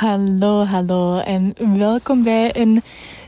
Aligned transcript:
Hallo, 0.00 0.64
hallo 0.64 1.18
en 1.18 1.54
welkom 1.78 2.22
bij 2.22 2.56
een 2.56 2.82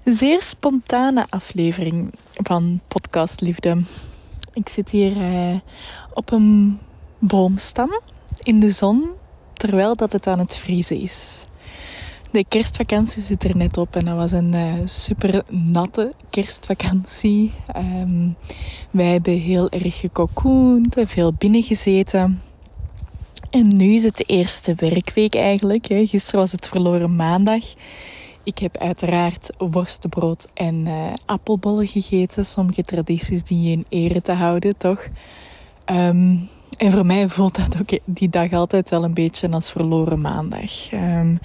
zeer 0.04 0.42
spontane 0.42 1.26
aflevering 1.28 2.12
van 2.32 2.80
Podcast 2.88 3.40
Liefde. 3.40 3.82
Ik 4.52 4.68
zit 4.68 4.90
hier 4.90 5.16
uh, 5.16 5.58
op 6.14 6.32
een 6.32 6.78
boomstam 7.18 8.00
in 8.42 8.60
de 8.60 8.70
zon 8.70 9.10
terwijl 9.52 9.96
dat 9.96 10.12
het 10.12 10.26
aan 10.26 10.38
het 10.38 10.56
vriezen 10.56 11.00
is. 11.00 11.46
De 12.30 12.44
kerstvakantie 12.48 13.22
zit 13.22 13.44
er 13.44 13.56
net 13.56 13.76
op 13.76 13.96
en 13.96 14.04
dat 14.04 14.16
was 14.16 14.32
een 14.32 14.54
uh, 14.54 14.72
super 14.84 15.42
natte 15.48 16.12
kerstvakantie. 16.30 17.52
Um, 17.76 18.36
wij 18.90 19.06
hebben 19.06 19.38
heel 19.38 19.70
erg 19.70 20.00
gecocoond, 20.00 20.96
veel 20.98 21.32
binnengezeten. 21.32 22.40
En 23.52 23.68
nu 23.68 23.94
is 23.94 24.02
het 24.02 24.16
de 24.16 24.24
eerste 24.24 24.74
werkweek 24.76 25.34
eigenlijk. 25.34 25.88
Hè. 25.88 26.06
Gisteren 26.06 26.40
was 26.40 26.52
het 26.52 26.68
verloren 26.68 27.16
maandag. 27.16 27.64
Ik 28.42 28.58
heb 28.58 28.76
uiteraard 28.76 29.50
worstenbrood 29.58 30.46
en 30.54 30.86
uh, 30.86 31.12
appelbollen 31.26 31.86
gegeten. 31.86 32.44
Sommige 32.44 32.82
tradities 32.82 33.42
die 33.42 33.62
je 33.62 33.70
in 33.70 33.86
ere 33.88 34.22
te 34.22 34.32
houden, 34.32 34.76
toch? 34.76 35.08
Um, 35.86 36.48
en 36.76 36.92
voor 36.92 37.06
mij 37.06 37.28
voelt 37.28 37.56
dat 37.56 37.80
ook 37.80 37.98
die 38.04 38.28
dag 38.28 38.52
altijd 38.52 38.90
wel 38.90 39.04
een 39.04 39.14
beetje 39.14 39.50
als 39.50 39.70
verloren 39.70 40.20
maandag. 40.20 40.92
Um, 40.92 41.38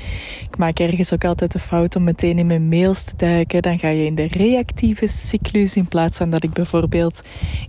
ik 0.49 0.57
maak 0.57 0.79
ergens 0.79 1.13
ook 1.13 1.25
altijd 1.25 1.51
de 1.51 1.59
fout 1.59 1.95
om 1.95 2.03
meteen 2.03 2.39
in 2.39 2.47
mijn 2.47 2.69
mails 2.69 3.03
te 3.03 3.15
duiken. 3.15 3.61
Dan 3.61 3.79
ga 3.79 3.87
je 3.87 4.05
in 4.05 4.15
de 4.15 4.27
reactieve 4.27 5.07
cyclus 5.07 5.75
in 5.75 5.87
plaats 5.87 6.17
van 6.17 6.29
dat 6.29 6.43
ik 6.43 6.53
bijvoorbeeld 6.53 7.21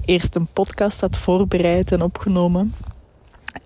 eerst 0.04 0.36
een 0.36 0.48
podcast 0.52 1.00
had 1.00 1.16
voorbereid 1.16 1.92
en 1.92 2.02
opgenomen. 2.02 2.74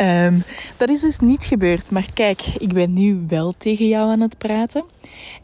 Um, 0.03 0.43
dat 0.77 0.89
is 0.89 1.01
dus 1.01 1.19
niet 1.19 1.45
gebeurd. 1.45 1.91
Maar 1.91 2.07
kijk, 2.15 2.43
ik 2.59 2.73
ben 2.73 2.93
nu 2.93 3.25
wel 3.29 3.55
tegen 3.59 3.89
jou 3.89 4.11
aan 4.11 4.21
het 4.21 4.39
praten. 4.39 4.85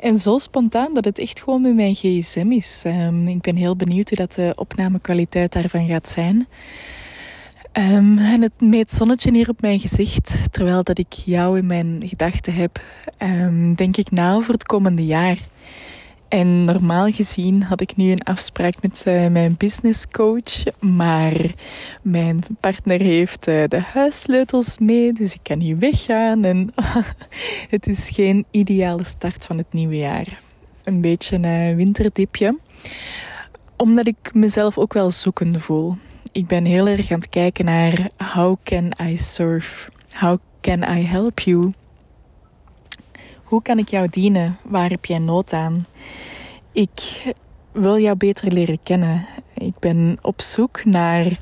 En 0.01 0.19
zo 0.19 0.39
spontaan 0.39 0.95
dat 0.95 1.05
het 1.05 1.19
echt 1.19 1.43
gewoon 1.43 1.63
met 1.63 1.75
mijn 1.75 1.95
gsm 1.95 2.51
is. 2.51 2.83
Um, 2.87 3.29
ik 3.29 3.41
ben 3.41 3.57
heel 3.57 3.77
benieuwd 3.77 4.09
hoe 4.09 4.19
dat 4.19 4.33
de 4.33 4.53
opnamekwaliteit 4.57 5.53
daarvan 5.53 5.87
gaat 5.87 6.09
zijn. 6.09 6.47
Um, 7.73 8.19
en 8.19 8.43
het 8.43 8.61
meet 8.61 8.91
zonnetje 8.91 9.33
hier 9.33 9.49
op 9.49 9.61
mijn 9.61 9.81
gezicht, 9.81 10.39
terwijl 10.51 10.83
dat 10.83 10.99
ik 10.99 11.13
jou 11.13 11.59
in 11.59 11.67
mijn 11.67 12.03
gedachten 12.07 12.55
heb, 12.55 12.81
denk 13.75 13.97
ik 13.97 14.11
na 14.11 14.35
over 14.35 14.53
het 14.53 14.65
komende 14.65 15.07
jaar. 15.07 15.39
En 16.29 16.65
normaal 16.65 17.11
gezien 17.11 17.63
had 17.63 17.81
ik 17.81 17.97
nu 17.97 18.11
een 18.11 18.23
afspraak 18.23 18.75
met 18.81 19.05
uh, 19.09 19.27
mijn 19.27 19.55
businesscoach, 19.59 20.81
maar 20.81 21.35
mijn 22.03 22.41
partner 22.61 23.01
heeft 23.01 23.49
uh, 23.49 23.65
de 23.69 23.81
huissleutels 23.81 24.79
mee, 24.79 25.13
dus 25.13 25.35
ik 25.35 25.41
kan 25.43 25.59
niet 25.59 25.79
weggaan. 25.79 26.45
En 26.45 26.75
het 27.75 27.87
is 27.87 28.11
geen 28.11 28.45
ideale 28.51 29.05
start 29.05 29.45
van 29.45 29.59
het 29.59 29.73
nieuwe 29.73 29.97
jaar. 29.97 30.41
Een 30.85 31.01
beetje 31.01 31.37
een 31.37 31.77
winterdipje, 31.77 32.59
omdat 33.77 34.07
ik 34.07 34.31
mezelf 34.33 34.79
ook 34.79 34.93
wel 34.93 35.11
zoekende 35.11 35.61
voel. 35.61 35.97
Ik 36.33 36.47
ben 36.47 36.65
heel 36.65 36.89
erg 36.89 37.11
aan 37.11 37.19
het 37.19 37.29
kijken 37.29 37.65
naar 37.65 38.09
how 38.33 38.57
can 38.63 38.93
I 39.03 39.17
serve? 39.17 39.91
How 40.19 40.39
can 40.61 40.83
I 40.83 41.07
help 41.07 41.39
you? 41.41 41.73
Hoe 43.49 43.63
kan 43.63 43.79
ik 43.79 43.89
jou 43.89 44.09
dienen? 44.11 44.59
Waar 44.63 44.91
heb 44.91 45.05
jij 45.05 45.19
nood 45.19 45.53
aan? 45.53 45.87
Ik 46.73 47.33
wil 47.73 47.99
jou 47.99 48.17
beter 48.17 48.53
leren 48.53 48.79
kennen. 48.83 49.27
Ik 49.55 49.79
ben 49.79 50.19
op 50.23 50.41
zoek 50.41 50.85
naar 50.85 51.39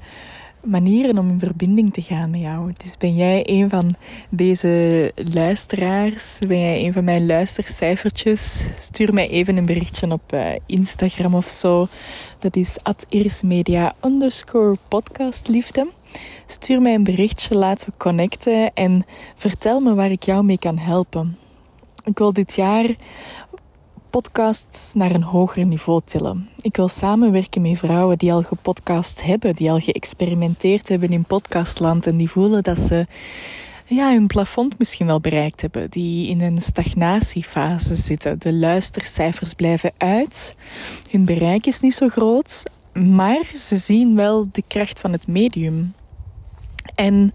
manieren 0.65 1.19
om 1.19 1.29
in 1.29 1.39
verbinding 1.39 1.93
te 1.93 2.01
gaan 2.01 2.31
met 2.31 2.41
jou. 2.41 2.73
Dus 2.77 2.97
ben 2.97 3.15
jij 3.15 3.43
een 3.49 3.69
van 3.69 3.95
deze 4.29 5.13
luisteraars? 5.15 6.39
Ben 6.49 6.61
jij 6.61 6.87
een 6.87 6.93
van 6.93 7.05
mijn 7.05 7.27
luistercijfertjes? 7.27 8.67
Stuur 8.79 9.15
mij 9.15 9.29
even 9.29 9.57
een 9.57 9.67
berichtje 9.67 10.11
op 10.11 10.33
uh, 10.33 10.49
Instagram 10.67 11.35
of 11.35 11.49
zo. 11.49 11.87
Dat 12.39 12.57
is 12.57 12.79
at 12.83 13.07
underscore 14.05 14.77
podcastliefde. 14.89 15.89
Stuur 16.47 16.83
mij 16.83 16.95
een 16.95 17.05
berichtje, 17.05 17.55
laten 17.55 17.87
we 17.87 17.93
connecten 17.97 18.75
en 18.75 19.05
vertel 19.37 19.81
me 19.81 19.95
waar 19.95 20.11
ik 20.11 20.23
jou 20.23 20.45
mee 20.45 20.59
kan 20.59 20.79
helpen. 20.79 21.37
Ik 22.07 22.19
wil 22.19 22.33
dit 22.33 22.55
jaar 22.55 22.95
podcasts 24.11 24.95
naar 24.95 25.11
een 25.11 25.23
hoger 25.23 25.67
niveau 25.67 26.01
tillen. 26.05 26.49
Ik 26.61 26.77
wil 26.77 26.89
samenwerken 26.89 27.63
met 27.63 27.79
vrouwen 27.79 28.19
die 28.19 28.33
al 28.33 28.43
gepodcast 28.43 29.23
hebben, 29.23 29.55
die 29.55 29.71
al 29.71 29.81
geëxperimenteerd 29.81 30.89
hebben 30.89 31.09
in 31.09 31.25
podcastland 31.25 32.07
en 32.07 32.17
die 32.17 32.31
voelen 32.31 32.63
dat 32.63 32.79
ze 32.79 33.07
ja, 33.85 34.13
hun 34.13 34.27
plafond 34.27 34.79
misschien 34.79 35.07
wel 35.07 35.21
bereikt 35.21 35.61
hebben, 35.61 35.91
die 35.91 36.29
in 36.29 36.41
een 36.41 36.63
stagnatiefase 36.63 37.95
zitten. 37.95 38.39
De 38.39 38.53
luistercijfers 38.53 39.55
blijven 39.55 39.93
uit, 39.97 40.55
hun 41.11 41.25
bereik 41.25 41.67
is 41.67 41.81
niet 41.81 41.95
zo 41.95 42.09
groot, 42.09 42.63
maar 42.93 43.51
ze 43.55 43.77
zien 43.77 44.17
wel 44.17 44.49
de 44.53 44.63
kracht 44.69 45.01
van 45.01 45.13
het 45.13 45.27
medium. 45.27 45.95
En 46.95 47.33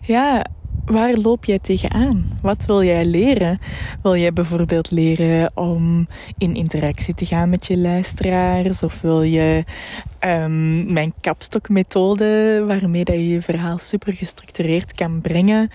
ja, 0.00 0.46
waar 0.84 1.14
loop 1.14 1.44
jij 1.44 1.58
tegenaan? 1.58 2.38
Wat 2.42 2.64
wil 2.64 2.82
jij 2.84 3.04
leren? 3.04 3.58
Wil 4.02 4.16
jij 4.16 4.32
bijvoorbeeld 4.32 4.90
leren 4.90 5.50
om 5.54 6.08
in 6.38 6.54
interactie 6.54 7.14
te 7.14 7.26
gaan 7.26 7.48
met 7.48 7.66
je 7.66 7.78
luisteraars? 7.78 8.82
Of 8.82 9.00
wil 9.00 9.22
je 9.22 9.64
um, 10.20 10.92
mijn 10.92 11.12
kapstokmethode, 11.20 12.64
waarmee 12.66 13.04
dat 13.04 13.14
je 13.14 13.28
je 13.28 13.42
verhaal 13.42 13.78
super 13.78 14.12
gestructureerd 14.12 14.92
kan 14.92 15.20
brengen? 15.20 15.70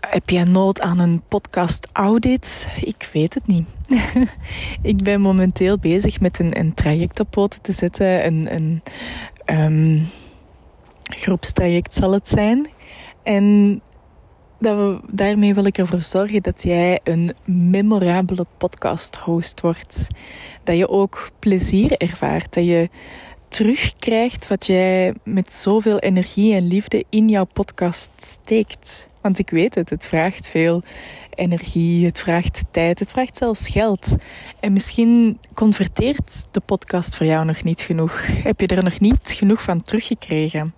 Heb 0.00 0.30
jij 0.30 0.44
nood 0.44 0.80
aan 0.80 0.98
een 0.98 1.22
podcast 1.28 1.88
audit? 1.92 2.68
Ik 2.84 3.08
weet 3.12 3.34
het 3.34 3.46
niet. 3.46 3.66
ik 4.92 5.02
ben 5.02 5.20
momenteel 5.20 5.78
bezig 5.78 6.20
met 6.20 6.38
een, 6.38 6.58
een 6.58 6.74
traject 6.74 7.20
op 7.20 7.30
poten 7.30 7.62
te 7.62 7.72
zetten. 7.72 8.26
Een, 8.26 8.54
een 8.54 8.82
um, 9.46 10.08
groepstraject 11.02 11.94
zal 11.94 12.12
het 12.12 12.28
zijn. 12.28 12.68
En 13.22 13.80
dat 14.60 14.76
we, 14.76 14.98
daarmee 15.10 15.54
wil 15.54 15.64
ik 15.64 15.78
ervoor 15.78 16.02
zorgen 16.02 16.42
dat 16.42 16.62
jij 16.62 17.00
een 17.04 17.30
memorabele 17.44 18.46
podcast-host 18.56 19.60
wordt. 19.60 20.06
Dat 20.64 20.76
je 20.76 20.88
ook 20.88 21.30
plezier 21.38 21.96
ervaart. 21.96 22.54
Dat 22.54 22.64
je 22.64 22.88
terugkrijgt 23.48 24.48
wat 24.48 24.66
jij 24.66 25.14
met 25.24 25.52
zoveel 25.52 25.98
energie 25.98 26.54
en 26.54 26.66
liefde 26.66 27.04
in 27.08 27.28
jouw 27.28 27.46
podcast 27.52 28.10
steekt. 28.16 29.08
Want 29.20 29.38
ik 29.38 29.50
weet 29.50 29.74
het, 29.74 29.90
het 29.90 30.06
vraagt 30.06 30.48
veel 30.48 30.82
energie, 31.34 32.06
het 32.06 32.18
vraagt 32.18 32.64
tijd, 32.70 32.98
het 32.98 33.10
vraagt 33.10 33.36
zelfs 33.36 33.68
geld. 33.68 34.14
En 34.60 34.72
misschien 34.72 35.38
converteert 35.54 36.46
de 36.50 36.60
podcast 36.60 37.16
voor 37.16 37.26
jou 37.26 37.44
nog 37.44 37.62
niet 37.62 37.80
genoeg. 37.80 38.26
Heb 38.26 38.60
je 38.60 38.66
er 38.66 38.84
nog 38.84 39.00
niet 39.00 39.32
genoeg 39.32 39.62
van 39.62 39.82
teruggekregen. 39.82 40.74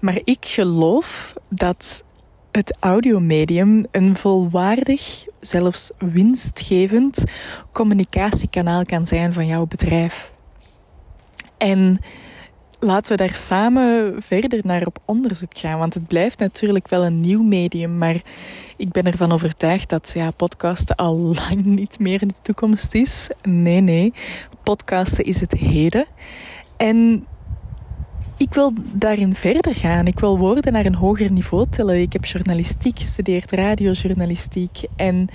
Maar 0.00 0.20
ik 0.24 0.46
geloof 0.46 1.34
dat 1.48 2.04
het 2.52 2.76
audiomedium 2.80 3.84
een 3.90 4.16
volwaardig, 4.16 5.24
zelfs 5.40 5.90
winstgevend 5.98 7.24
communicatiekanaal 7.72 8.84
kan 8.84 9.06
zijn 9.06 9.32
van 9.32 9.46
jouw 9.46 9.66
bedrijf. 9.66 10.32
En 11.56 11.98
laten 12.80 13.10
we 13.10 13.16
daar 13.16 13.34
samen 13.34 14.14
verder 14.22 14.60
naar 14.62 14.86
op 14.86 14.98
onderzoek 15.04 15.58
gaan. 15.58 15.78
Want 15.78 15.94
het 15.94 16.06
blijft 16.06 16.38
natuurlijk 16.38 16.88
wel 16.88 17.04
een 17.04 17.20
nieuw 17.20 17.42
medium, 17.42 17.98
maar 17.98 18.22
ik 18.76 18.90
ben 18.90 19.04
ervan 19.04 19.32
overtuigd 19.32 19.88
dat 19.88 20.12
ja, 20.14 20.30
podcasten 20.30 20.96
al 20.96 21.16
lang 21.16 21.64
niet 21.64 21.98
meer 21.98 22.18
de 22.18 22.34
toekomst 22.42 22.94
is. 22.94 23.30
Nee, 23.42 23.80
nee. 23.80 24.12
Podcasten 24.62 25.24
is 25.24 25.40
het 25.40 25.52
heden. 25.52 26.06
En 26.76 27.26
ik 28.40 28.54
wil 28.54 28.72
daarin 28.94 29.34
verder 29.34 29.74
gaan. 29.74 30.06
Ik 30.06 30.18
wil 30.18 30.38
woorden 30.38 30.72
naar 30.72 30.86
een 30.86 30.94
hoger 30.94 31.32
niveau 31.32 31.66
tillen. 31.70 32.00
Ik 32.00 32.12
heb 32.12 32.24
journalistiek 32.24 32.98
gestudeerd, 32.98 33.50
radiojournalistiek. 33.50 34.82
En 34.96 35.28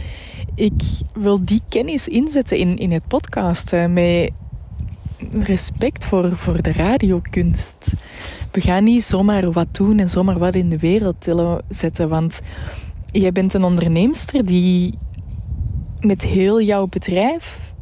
ik 0.55 0.81
wil 1.13 1.45
die 1.45 1.61
kennis 1.69 2.07
inzetten 2.07 2.57
in, 2.57 2.77
in 2.77 2.91
het 2.91 3.07
podcasten. 3.07 3.93
Met 3.93 4.31
respect 5.31 6.05
voor, 6.05 6.37
voor 6.37 6.61
de 6.61 6.71
radiokunst. 6.71 7.93
We 8.51 8.61
gaan 8.61 8.83
niet 8.83 9.03
zomaar 9.03 9.51
wat 9.51 9.75
doen 9.75 9.99
en 9.99 10.09
zomaar 10.09 10.39
wat 10.39 10.55
in 10.55 10.69
de 10.69 10.79
wereld 10.79 11.15
tillen 11.19 11.63
zetten. 11.69 12.09
Want 12.09 12.41
jij 13.11 13.31
bent 13.31 13.53
een 13.53 13.63
onderneemster 13.63 14.45
die 14.45 14.97
met 15.99 16.21
heel 16.21 16.61
jouw 16.61 16.87
bedrijf 16.87 17.73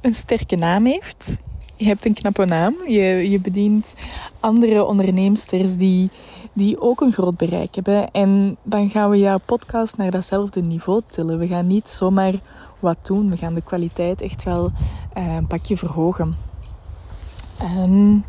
een 0.00 0.14
sterke 0.14 0.56
naam 0.56 0.86
heeft 0.86 1.38
je 1.78 1.86
hebt 1.86 2.04
een 2.04 2.14
knappe 2.14 2.44
naam. 2.44 2.74
Je, 2.86 3.30
je 3.30 3.40
bedient 3.40 3.94
andere 4.40 4.84
onderneemsters 4.84 5.76
die, 5.76 6.10
die 6.52 6.80
ook 6.80 7.00
een 7.00 7.12
groot 7.12 7.36
bereik 7.36 7.74
hebben. 7.74 8.10
En 8.10 8.56
dan 8.62 8.90
gaan 8.90 9.10
we 9.10 9.18
jouw 9.18 9.38
podcast 9.44 9.96
naar 9.96 10.10
datzelfde 10.10 10.62
niveau 10.62 11.00
tillen. 11.06 11.38
We 11.38 11.46
gaan 11.46 11.66
niet 11.66 11.88
zomaar 11.88 12.34
wat 12.78 13.06
doen. 13.06 13.30
We 13.30 13.36
gaan 13.36 13.54
de 13.54 13.62
kwaliteit 13.62 14.20
echt 14.20 14.44
wel 14.44 14.70
uh, 15.18 15.34
een 15.34 15.46
pakje 15.46 15.76
verhogen. 15.76 16.36
Um, 17.62 18.24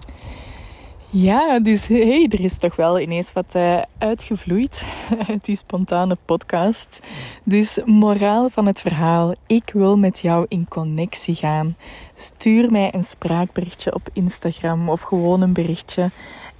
Ja, 1.11 1.59
dus 1.59 1.87
hey, 1.87 2.27
er 2.29 2.39
is 2.39 2.57
toch 2.57 2.75
wel 2.75 2.99
ineens 2.99 3.33
wat 3.33 3.55
uh, 3.55 3.81
uitgevloeid 3.97 4.83
uit 5.27 5.45
die 5.45 5.55
spontane 5.55 6.17
podcast. 6.25 6.99
Dus 7.43 7.79
moraal 7.85 8.49
van 8.49 8.65
het 8.65 8.79
verhaal. 8.79 9.33
Ik 9.47 9.71
wil 9.73 9.97
met 9.97 10.19
jou 10.19 10.45
in 10.47 10.67
connectie 10.67 11.35
gaan. 11.35 11.75
Stuur 12.13 12.71
mij 12.71 12.93
een 12.93 13.03
spraakberichtje 13.03 13.93
op 13.93 14.09
Instagram 14.13 14.89
of 14.89 15.01
gewoon 15.01 15.41
een 15.41 15.53
berichtje. 15.53 16.09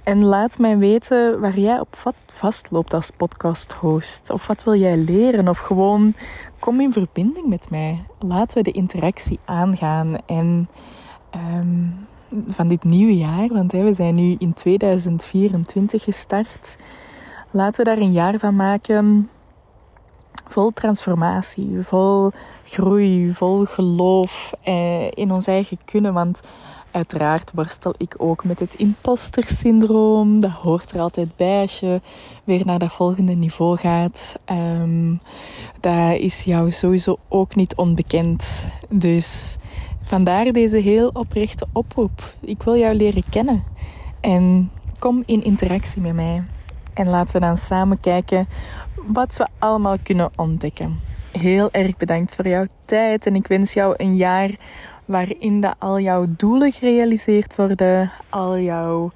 En 0.02 0.24
laat 0.24 0.58
mij 0.58 0.78
weten 0.78 1.40
waar 1.40 1.58
jij 1.58 1.80
op 1.80 2.14
vastloopt 2.26 2.94
als 2.94 3.10
podcast-host. 3.16 4.30
Of 4.30 4.46
wat 4.46 4.64
wil 4.64 4.74
jij 4.74 4.96
leren? 4.96 5.48
Of 5.48 5.58
gewoon 5.58 6.14
kom 6.58 6.80
in 6.80 6.92
verbinding 6.92 7.46
met 7.46 7.70
mij. 7.70 8.04
Laten 8.18 8.56
we 8.56 8.62
de 8.62 8.72
interactie 8.72 9.38
aangaan. 9.44 10.16
En 10.26 10.68
um, 11.34 12.06
van 12.46 12.68
dit 12.68 12.84
nieuwe 12.84 13.16
jaar, 13.16 13.48
want 13.48 13.72
we 13.72 13.94
zijn 13.94 14.14
nu 14.14 14.36
in 14.38 14.52
2024 14.52 16.04
gestart. 16.04 16.76
Laten 17.50 17.84
we 17.84 17.90
daar 17.90 17.98
een 17.98 18.12
jaar 18.12 18.38
van 18.38 18.56
maken 18.56 19.28
vol 20.50 20.70
transformatie, 20.70 21.78
vol 21.80 22.30
groei, 22.64 23.32
vol 23.32 23.64
geloof 23.64 24.52
eh, 24.62 25.10
in 25.10 25.32
ons 25.32 25.46
eigen 25.46 25.78
kunnen. 25.84 26.14
Want 26.14 26.40
uiteraard 26.90 27.50
worstel 27.54 27.94
ik 27.98 28.14
ook 28.16 28.44
met 28.44 28.58
het 28.58 28.74
imposter-syndroom. 28.74 30.40
Dat 30.40 30.50
hoort 30.50 30.90
er 30.92 31.00
altijd 31.00 31.36
bij 31.36 31.60
als 31.60 31.80
je 31.80 32.00
weer 32.44 32.64
naar 32.64 32.78
dat 32.78 32.92
volgende 32.92 33.32
niveau 33.32 33.76
gaat. 33.76 34.38
Um, 34.50 35.20
dat 35.80 36.18
is 36.18 36.44
jou 36.44 36.70
sowieso 36.70 37.18
ook 37.28 37.54
niet 37.54 37.74
onbekend. 37.74 38.66
Dus 38.88 39.56
Vandaar 40.10 40.52
deze 40.52 40.76
heel 40.76 41.08
oprechte 41.08 41.66
oproep. 41.72 42.34
Ik 42.40 42.62
wil 42.62 42.76
jou 42.76 42.94
leren 42.94 43.22
kennen. 43.30 43.64
En 44.20 44.70
kom 44.98 45.22
in 45.26 45.44
interactie 45.44 46.02
met 46.02 46.14
mij. 46.14 46.42
En 46.94 47.08
laten 47.08 47.34
we 47.34 47.40
dan 47.40 47.56
samen 47.56 48.00
kijken 48.00 48.48
wat 48.94 49.36
we 49.36 49.46
allemaal 49.58 49.96
kunnen 50.02 50.30
ontdekken. 50.36 51.00
Heel 51.38 51.70
erg 51.70 51.96
bedankt 51.96 52.34
voor 52.34 52.48
jouw 52.48 52.66
tijd. 52.84 53.26
En 53.26 53.34
ik 53.34 53.46
wens 53.46 53.72
jou 53.72 53.94
een 53.96 54.16
jaar 54.16 54.50
waarin 55.04 55.60
dat 55.60 55.74
al 55.78 56.00
jouw 56.00 56.26
doelen 56.28 56.72
gerealiseerd 56.72 57.56
worden. 57.56 58.10
Al 58.28 58.58
jouw 58.58 59.12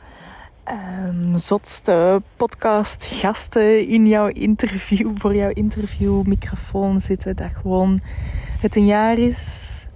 um, 1.05 1.39
zotste 1.39 2.23
podcastgasten 2.37 3.89
in 3.89 4.07
jouw 4.07 4.27
interview, 4.27 5.11
voor 5.15 5.35
jouw 5.35 5.51
interviewmicrofoon 5.51 7.01
zitten. 7.01 7.37
Dat 7.37 7.51
gewoon 7.63 8.01
het 8.61 8.77
een 8.77 8.87
jaar 8.87 9.19
is 9.19 9.87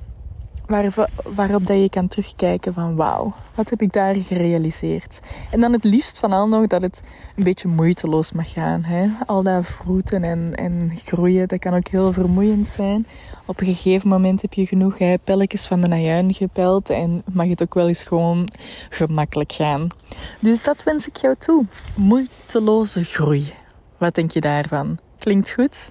waar, 0.69 1.09
waarop 1.35 1.67
dat 1.67 1.77
je 1.77 1.89
kan 1.91 2.09
terugkijken 2.09 2.75
van 2.75 2.97
wauw, 2.97 3.35
wat 3.55 3.71
heb 3.71 3.83
ik 3.83 3.93
daar 3.93 4.15
gerealiseerd? 4.15 5.21
En 5.51 5.61
dan 5.61 5.73
het 5.73 5.85
liefst 5.85 6.19
van 6.19 6.33
al 6.33 6.49
nog 6.49 6.67
dat 6.67 6.83
het 6.83 7.03
een 7.37 7.45
beetje 7.45 7.69
moeiteloos 7.69 8.33
mag 8.33 8.53
gaan. 8.53 8.85
Hè? 8.85 9.09
Al 9.27 9.43
dat 9.43 9.67
vroeten 9.67 10.25
en, 10.25 10.55
en 10.55 10.93
groeien, 11.05 11.49
dat 11.49 11.59
kan 11.59 11.75
ook 11.75 11.89
heel 11.89 12.13
vermoeiend 12.13 12.69
zijn. 12.69 13.07
Op 13.45 13.61
een 13.61 13.67
gegeven 13.67 14.09
moment 14.09 14.43
heb 14.43 14.53
je 14.53 14.67
genoeg 14.67 14.99
hè, 14.99 15.15
pelletjes 15.25 15.67
van 15.67 15.81
de 15.81 15.89
najuin 15.89 16.35
gepeld 16.35 16.91
en 16.91 17.23
mag 17.33 17.49
het 17.49 17.63
ook 17.63 17.75
wel 17.75 17.89
eens 17.89 18.03
gewoon 18.03 18.49
gemakkelijk 18.89 19.53
gaan. 19.53 19.87
Dus 20.41 20.63
dat 20.63 20.83
wens 20.83 21.09
ik 21.09 21.17
jou 21.17 21.35
toe. 21.39 21.65
Moeiteloze 21.95 23.05
groei. 23.05 23.53
Wat 23.99 24.15
denk 24.15 24.31
je 24.31 24.41
daarvan? 24.41 24.99
Klinkt 25.19 25.51
goed? 25.51 25.91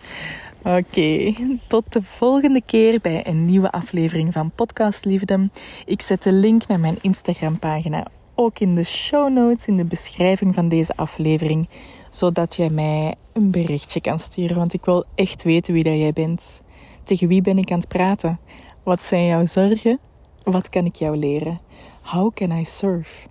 Oké, 0.75 1.33
tot 1.67 1.93
de 1.93 2.03
volgende 2.03 2.61
keer 2.65 2.99
bij 3.01 3.27
een 3.27 3.45
nieuwe 3.45 3.71
aflevering 3.71 4.33
van 4.33 4.51
Podcast 4.51 5.05
Liefde. 5.05 5.49
Ik 5.85 6.01
zet 6.01 6.23
de 6.23 6.31
link 6.31 6.67
naar 6.67 6.79
mijn 6.79 6.97
Instagram-pagina 7.01 8.07
ook 8.35 8.59
in 8.59 8.75
de 8.75 8.83
show 8.83 9.33
notes, 9.33 9.67
in 9.67 9.75
de 9.75 9.83
beschrijving 9.83 10.53
van 10.53 10.67
deze 10.67 10.95
aflevering, 10.95 11.69
zodat 12.09 12.55
jij 12.55 12.69
mij 12.69 13.15
een 13.33 13.51
berichtje 13.51 14.01
kan 14.01 14.19
sturen. 14.19 14.57
Want 14.57 14.73
ik 14.73 14.85
wil 14.85 15.05
echt 15.15 15.43
weten 15.43 15.73
wie 15.73 15.83
dat 15.83 15.97
jij 15.97 16.13
bent. 16.13 16.61
Tegen 17.03 17.27
wie 17.27 17.41
ben 17.41 17.57
ik 17.57 17.71
aan 17.71 17.79
het 17.79 17.87
praten? 17.87 18.39
Wat 18.83 19.03
zijn 19.03 19.25
jouw 19.25 19.45
zorgen? 19.45 19.99
Wat 20.43 20.69
kan 20.69 20.85
ik 20.85 20.95
jou 20.95 21.17
leren? 21.17 21.59
How 22.01 22.33
can 22.33 22.51
I 22.51 22.65
serve? 22.65 23.27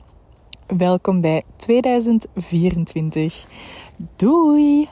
Welkom 0.66 1.20
bij 1.20 1.42
2024. 1.56 3.46
Doei! 4.16 4.88